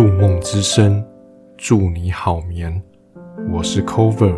[0.00, 1.06] 入梦之声，
[1.58, 2.82] 祝你好眠。
[3.52, 4.34] 我是 Cover，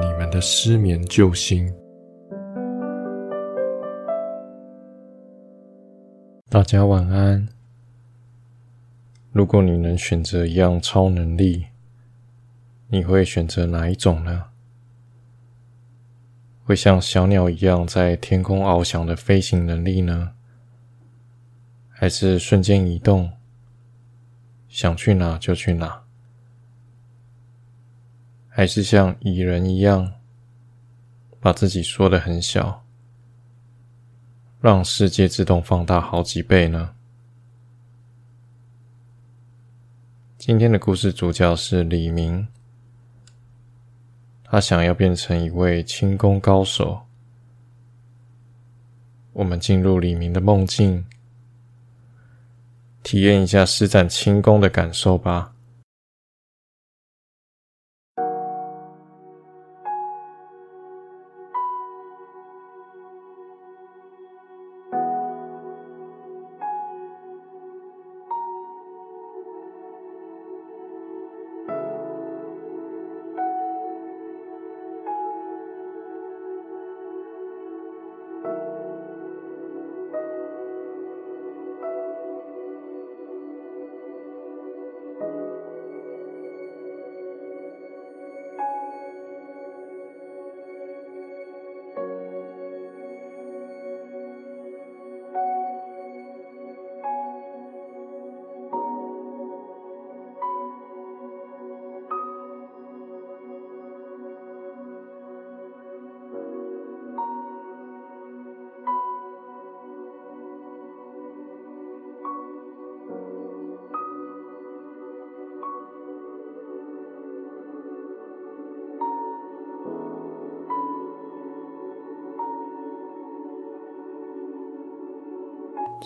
[0.00, 1.70] 你们的失眠救星。
[6.48, 7.46] 大家晚安。
[9.32, 11.66] 如果你能选择一样超能力，
[12.88, 14.44] 你会选择哪一种呢？
[16.64, 20.32] 会像小鸟一样在天空翱翔的飞行能力呢？
[21.90, 23.30] 还是瞬间移动，
[24.76, 26.02] 想去哪就去哪？
[28.46, 30.12] 还是像蚁人一样，
[31.40, 32.84] 把自己缩得很小，
[34.60, 36.94] 让世界自动放大好几倍呢？
[40.36, 42.46] 今天的故事主角是李明，
[44.44, 47.00] 他想要变成一位轻功高手。
[49.32, 51.02] 我们进入李明的梦境，
[53.06, 55.52] 体验一下施展轻功的感受吧。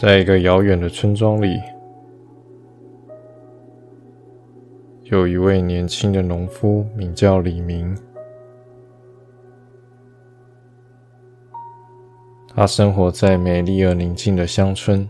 [0.00, 1.60] 在一个遥远的村庄里，
[5.02, 7.94] 有一位年轻的农夫，名叫李明。
[12.48, 15.06] 他生活在美丽而宁静的乡村，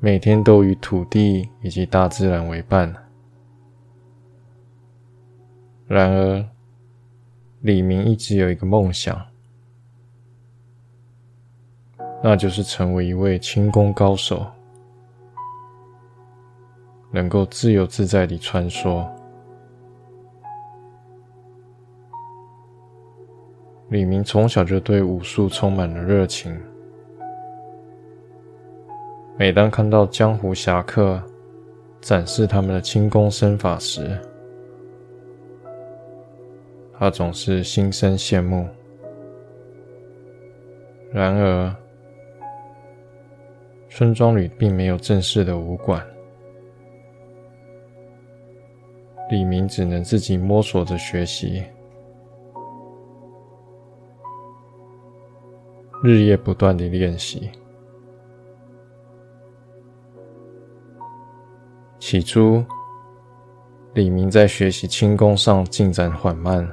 [0.00, 2.92] 每天都与土地以及大自然为伴。
[5.86, 6.44] 然而，
[7.60, 9.31] 李明一直有一个梦想。
[12.22, 14.46] 那就是成为一位轻功高手，
[17.10, 19.04] 能够自由自在地穿梭。
[23.88, 26.56] 李明从小就对武术充满了热情，
[29.36, 31.20] 每当看到江湖侠客
[32.00, 34.16] 展示他们的轻功身法时，
[36.98, 38.66] 他总是心生羡慕。
[41.10, 41.76] 然而，
[43.94, 46.02] 村庄里并没有正式的武馆，
[49.30, 51.62] 李明只能自己摸索着学习，
[56.02, 57.50] 日夜不断的练习。
[61.98, 62.64] 起初，
[63.92, 66.66] 李明在学习轻功上进展缓慢，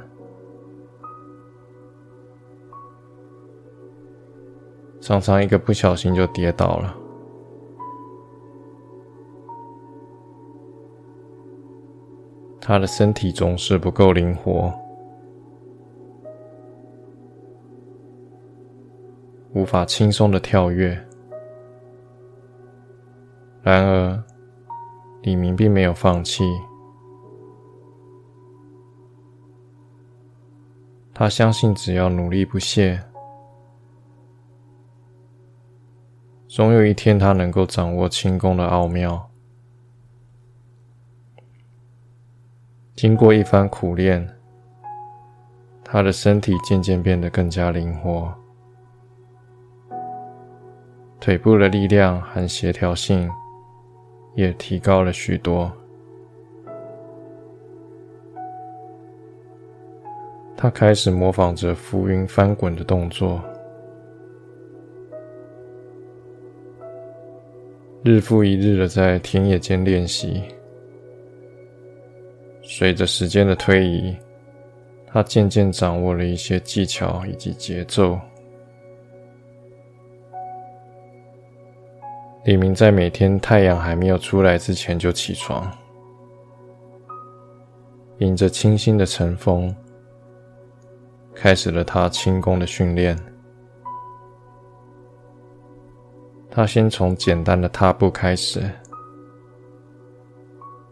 [5.02, 6.96] 常常一个不小心就跌倒了。
[12.70, 14.72] 他的身体总是不够灵活，
[19.56, 20.96] 无法轻松的跳跃。
[23.64, 24.24] 然而，
[25.24, 26.44] 李明并没有放弃，
[31.12, 33.02] 他相信只要努力不懈，
[36.48, 39.28] 总有一天他能够掌握轻功的奥妙。
[43.02, 44.28] 经过一番苦练，
[45.86, 48.30] 他的身体渐渐变得更加灵活，
[51.18, 53.32] 腿部的力量和协调性
[54.36, 55.72] 也提高了许多。
[60.58, 63.42] 他开始模仿着浮云翻滚的动作，
[68.04, 70.44] 日复一日的在田野间练习。
[72.72, 74.16] 随着时间的推移，
[75.08, 78.18] 他渐渐掌握了一些技巧以及节奏。
[82.46, 85.70] 李明在每天太阳还没有出来之前就起床，
[88.20, 89.76] 迎着清新的晨风，
[91.34, 93.18] 开始了他轻功的训练。
[96.52, 98.62] 他先从简单的踏步开始，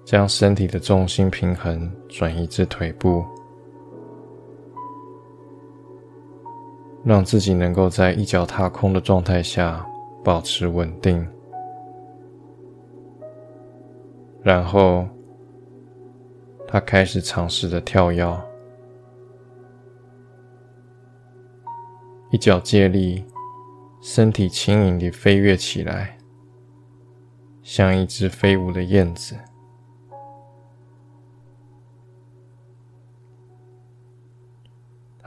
[0.07, 3.25] 将身体的重心平衡转移至腿部，
[7.03, 9.85] 让自己能够在一脚踏空的状态下
[10.23, 11.27] 保持稳定。
[14.41, 15.05] 然后，
[16.65, 18.41] 他开始尝试着跳跃，
[22.31, 23.25] 一脚借力。
[23.99, 26.17] 身体轻盈地飞跃起来，
[27.61, 29.35] 像一只飞舞的燕子。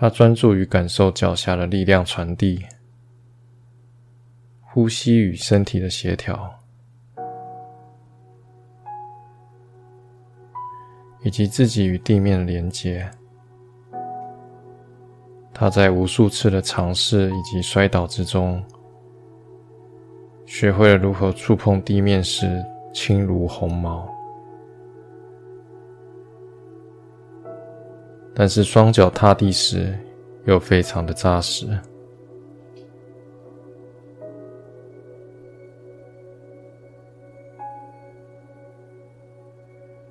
[0.00, 2.64] 他专注于感受脚下的力量传递、
[4.62, 6.50] 呼吸与身体的协调，
[11.22, 13.10] 以及自己与地面的连接。
[15.52, 18.64] 他在无数次的尝试以及摔倒之中，
[20.46, 22.64] 学会了如何触碰地面时
[22.94, 24.10] 轻如鸿毛，
[28.34, 29.98] 但是双脚踏地时
[30.44, 31.66] 又非常的扎实。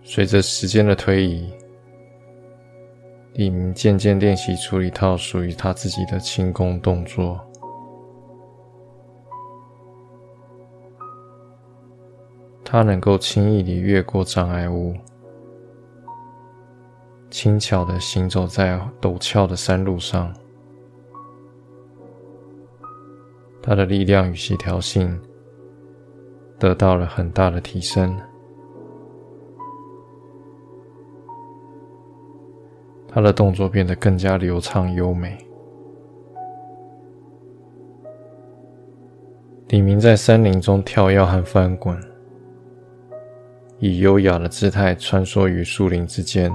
[0.04, 1.52] 随着时间的推移。
[3.34, 7.40] 李明渐渐练习出一套属于他自己的轻功动作，
[12.66, 14.94] 他能够轻易地越过障碍物，
[17.42, 20.34] 轻巧地行走在陡峭的山路上，
[23.62, 25.18] 他的力量与协调性
[26.58, 28.14] 得到了很大的提升。
[33.08, 35.38] 他的动作变得更加流畅优美。
[39.70, 41.98] 李明在森林中跳跃和翻滚，
[43.78, 46.52] 以优雅的姿态穿梭于树林之间。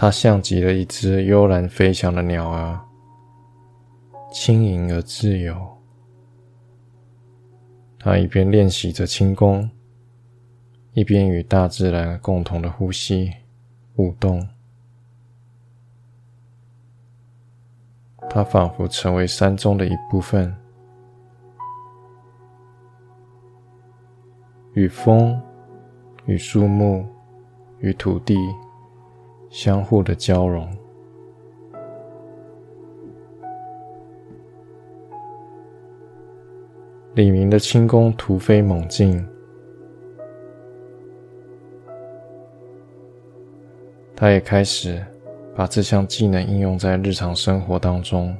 [0.00, 2.78] 它像极了一只悠然飞翔的鸟儿，
[4.30, 5.76] 轻盈而自由。
[7.98, 9.68] 它一边练习着轻功。
[10.92, 13.32] 一边与大自然共同的呼吸、
[13.96, 14.48] 舞动，
[18.30, 20.56] 它仿佛成为山中的一部分，
[24.74, 25.40] 与风、
[26.26, 27.04] 与树木、
[27.80, 28.36] 与土地
[29.50, 30.68] 相互的交融。
[37.14, 39.26] 李明的轻功突飞猛进。
[44.14, 45.00] 他也开始
[45.54, 48.36] 把这项技能应用在日常生活当中。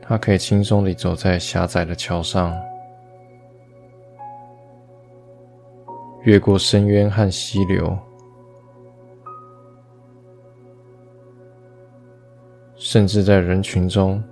[0.00, 2.58] 他可以轻松地走在狭窄的桥上，
[6.22, 7.96] 越过深渊和溪流，
[12.74, 14.22] 甚至在人群中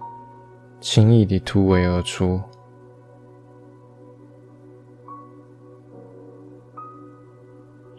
[0.80, 2.40] 轻易地突围而出。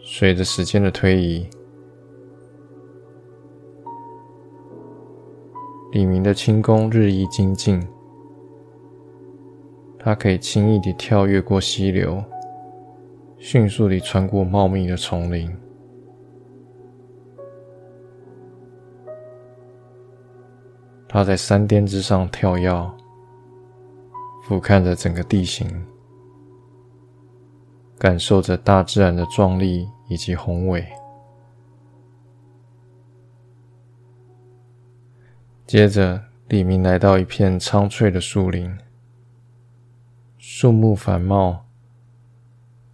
[0.00, 1.48] 随着时间的推移，
[5.92, 7.80] 李明的轻功日益精进。
[9.98, 12.22] 他可以轻易地跳跃过溪流，
[13.38, 15.54] 迅速地穿过茂密的丛林。
[21.08, 22.70] 他在山巅之上跳跃，
[24.44, 25.66] 俯瞰着整个地形，
[27.98, 29.88] 感受着大自然的壮丽。
[30.08, 30.88] 以及宏伟。
[35.66, 38.74] 接着，李明来到一片苍翠的树林，
[40.38, 41.67] 树木繁茂，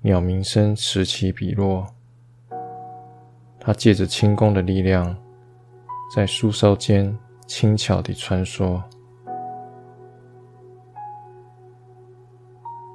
[0.06, 1.86] 鸟鸣声此起彼落。
[3.58, 5.16] 他借着轻功的力量，
[6.14, 8.78] 在树梢间轻巧地穿梭，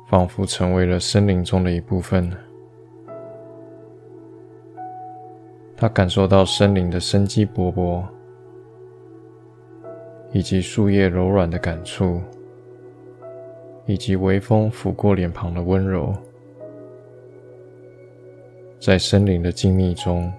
[0.07, 2.31] 仿佛成为了森林中的一部分。
[5.75, 8.03] 他感受到森林的生机勃勃，
[10.31, 12.21] 以及树叶柔软的感触，
[13.87, 16.15] 以及微风拂过脸庞的温柔。
[18.89, 20.33] 在森林的静谧中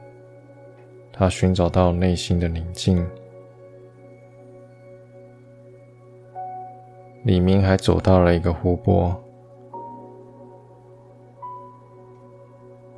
[1.13, 3.09] 他寻找到内心的宁静。
[7.23, 9.15] 李明还走到了一个湖泊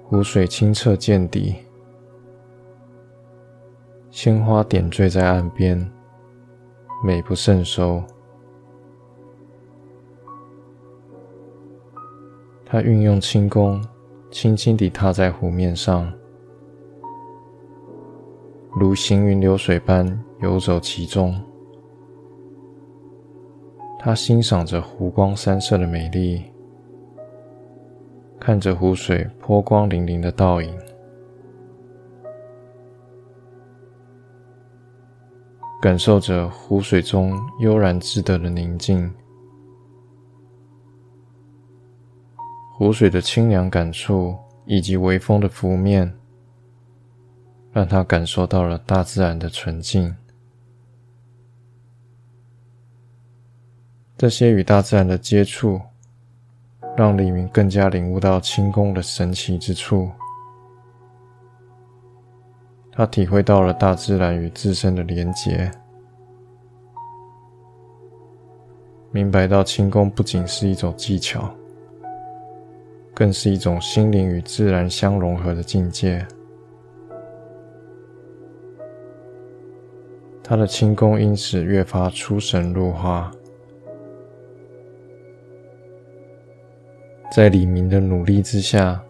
[0.05, 1.57] 湖水清澈见底
[4.11, 5.93] 鲜花点缀在岸边
[7.05, 8.03] 美不胜收。
[12.65, 13.85] 他运用轻功
[14.33, 16.11] 轻轻地踏在湖面上，
[18.75, 21.39] 如行云流水般游走其中。
[23.99, 26.43] 他欣赏着湖光山色的美丽，
[28.41, 30.75] 看着湖水波光粼粼的倒影，
[35.83, 39.13] 感受着湖水中悠然自得的宁静。
[42.83, 44.37] 湖水的清凉感触
[44.67, 46.13] 以及微风的拂面，
[47.71, 50.13] 让他感受到了大自然的纯净。
[54.19, 55.81] 这些与大自然的接触，
[56.97, 60.11] 让李明更加领悟到轻功的神奇之处。
[62.91, 65.71] 他体会到了大自然与自身的连结，
[69.13, 71.49] 明白到轻功不仅是一种技巧，
[73.15, 76.27] 更是一种心灵与自然相融合的境界。
[80.43, 83.31] 他的轻功因此越发出神入化。
[87.35, 89.03] 在李明的努力之下，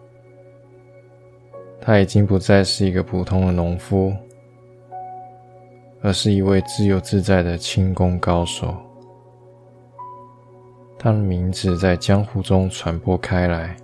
[1.81, 4.13] 他已经不再是一个普通的农夫，
[6.01, 8.73] 而是一位自由自在的轻功高手。
[10.97, 13.75] 他的名字在江湖中传播开来，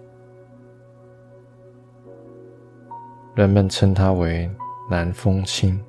[3.39, 4.51] 人们称他为
[4.89, 5.79] 南风清。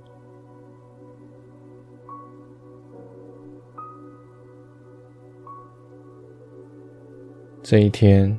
[7.60, 8.38] 这一天，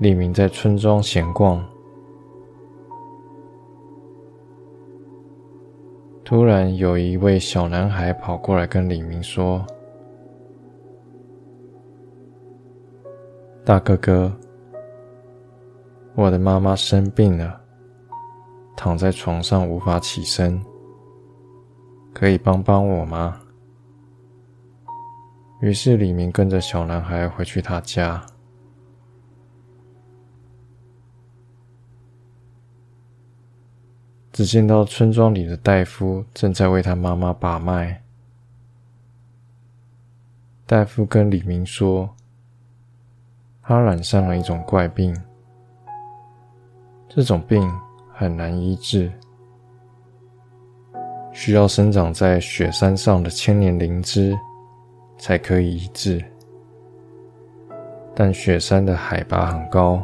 [0.00, 1.64] 李明在村庄闲逛，
[6.24, 9.64] 突然有一位小男孩跑过来跟李明说
[13.64, 14.36] ：“大哥哥，
[16.16, 17.60] 我的妈妈生病了，
[18.80, 20.64] 躺在床上无法起身，
[22.14, 23.40] 可以帮帮我吗？”
[25.60, 28.24] 于是李明跟着小男孩回去他家，
[34.30, 38.04] 只见到村庄里的大夫正在为他妈妈把脉。
[40.64, 42.14] 大夫跟李明说，
[43.60, 45.20] 他染上了一种怪病，
[47.08, 47.68] 这种病
[48.18, 49.08] 很难医治，
[51.32, 54.36] 需要生长在雪山上的千年灵芝。
[55.20, 56.24] 才可以医治，
[58.14, 60.00] 但雪山的海拔很高，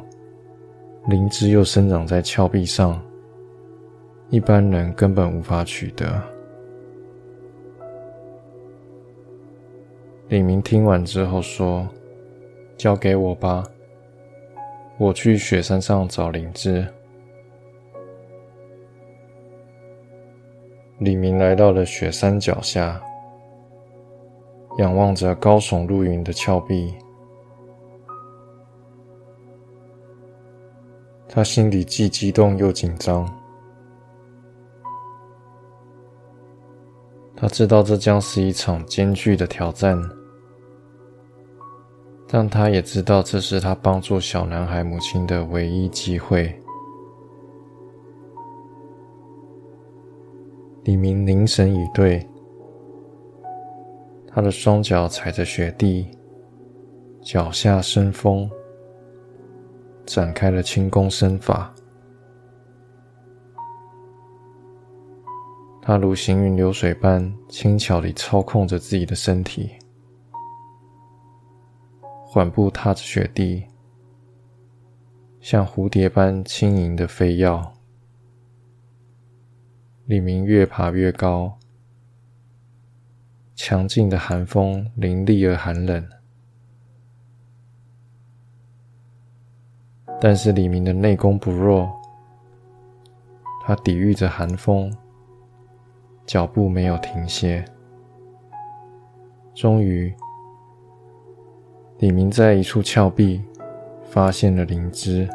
[1.06, 3.00] 灵芝又生长在峭壁上，
[4.28, 6.20] 一般人根本无法取得。
[10.26, 11.88] 李明听完之后说
[12.76, 13.62] ：“交给我吧，
[14.98, 16.84] 我去雪山上找灵芝。”
[20.98, 23.00] 李明来到了雪山脚下。
[24.78, 26.92] 仰望着高耸入云的峭壁，
[31.28, 33.24] 他心里既激动又紧张。
[37.36, 39.96] 他知道这将是一场艰巨的挑战，
[42.26, 46.52] 但他也知道这是他帮助小男孩母亲的唯一机会。
[50.84, 52.24] 李明凝神以对。
[54.28, 56.10] 他的双脚踩着雪地，
[57.22, 58.50] 脚下生风，
[60.04, 61.74] 展开了轻功身法。
[65.80, 69.70] 他如行云流水般轻巧地操控着自己的身体，
[72.26, 73.64] 缓步踏着雪地，
[75.40, 77.73] 像蝴蝶般轻盈地飞跃。
[80.06, 81.58] 李明越爬越高。
[83.54, 86.06] 强劲的寒风凌厉而寒冷，
[90.20, 91.90] 但是李明的内功不弱，
[93.64, 94.92] 他抵御着寒风，
[96.26, 97.64] 脚步没有停歇。
[99.54, 100.12] 终于，
[101.98, 103.42] 李明在一处峭壁
[104.04, 105.26] 发现了灵芝，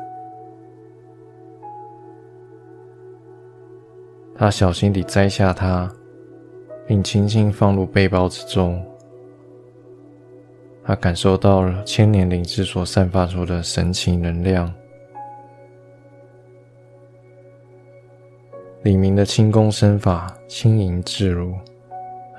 [4.40, 5.88] 他小心地摘下它。
[6.90, 8.84] 并轻轻放入背包之中。
[10.84, 14.74] 他感受到了千年灵芝所散发出的神奇能量。
[18.82, 21.54] 李明的轻功身法轻盈自如，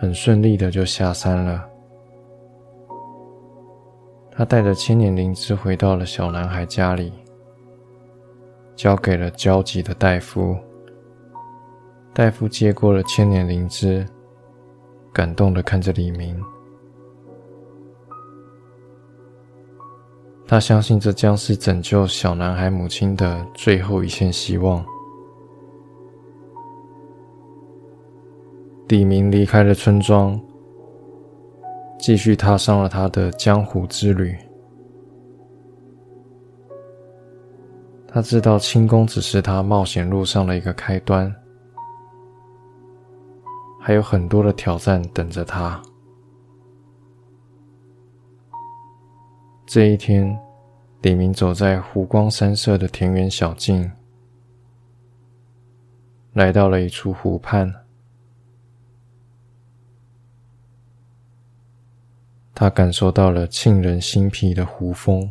[0.01, 1.65] 很顺利的就下山了。
[4.33, 7.13] 他带着千年灵芝回到了小男孩家里，
[8.75, 10.57] 交给了焦急的大夫。
[12.21, 14.07] 大夫接过了千年灵芝，
[15.11, 16.39] 感动的看着李明。
[20.47, 24.85] 他相信这将是拯救小男孩母亲的最后一线希望。
[28.89, 30.39] 李明离开了村庄，
[31.99, 34.37] 继续踏上了他的江湖之旅。
[38.07, 41.35] 他知道轻功只是他冒险路上的一个开端，
[43.83, 45.83] 还有很多的挑战等着他。
[49.65, 50.39] 这一天，
[51.01, 53.91] 李明走在湖光山色的田园小径，
[56.35, 57.73] 来到了一处湖畔。
[62.55, 65.31] 他感受到了沁人心脾的湖风，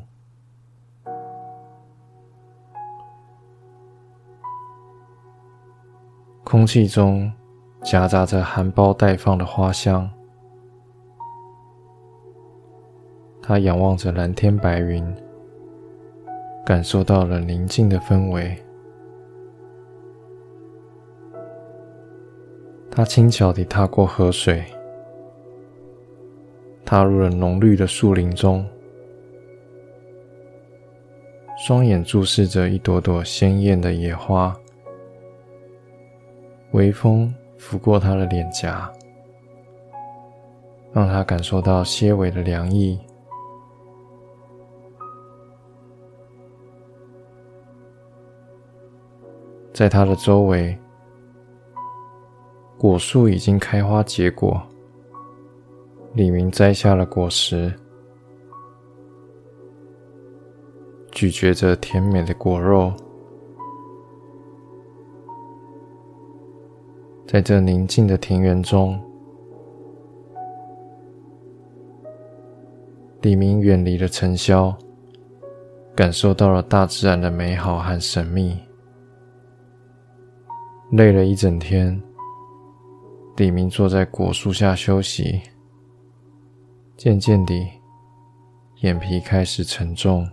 [6.43, 7.31] 空气中
[7.81, 10.09] 夹杂着含苞待放的花香。
[13.41, 15.03] 他仰望着蓝天白云，
[16.65, 18.57] 感受到了宁静的氛围。
[22.91, 24.63] 他轻巧地踏过河水。
[26.85, 28.67] 踏入了浓绿的树林中，
[31.55, 34.55] 双眼注视着一朵朵鲜艳的野花。
[36.71, 38.91] 微风拂过他的脸颊，
[40.93, 42.97] 让他感受到些微的凉意。
[49.73, 50.75] 在他的周围，
[52.77, 54.59] 果树已经开花结果。
[56.13, 57.71] 李明摘下了果实，
[61.11, 62.91] 咀嚼着甜美的果肉。
[67.31, 68.99] 在这宁静的庭园中，
[73.21, 74.75] 李明远离了尘嚣，
[75.95, 78.57] 感受到了大自然的美好和神秘。
[80.93, 82.01] 累了一整天，
[83.37, 85.39] 李明坐在果树下休息。
[86.97, 87.69] 渐渐地，
[88.81, 90.27] 眼皮开始沉重，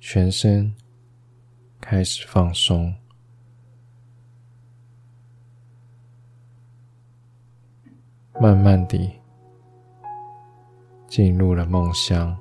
[0.00, 0.74] 全身
[1.90, 2.94] 开始放松，
[8.38, 9.10] 慢慢地
[11.06, 12.36] 进入了梦乡。